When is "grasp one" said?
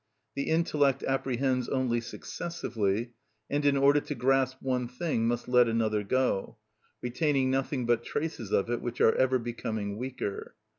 4.15-4.87